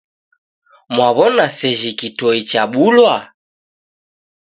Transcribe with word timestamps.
Mwaw'ona 0.93 1.45
sejhi 1.57 1.91
kitoi 1.99 2.41
chabulwa? 2.49 3.15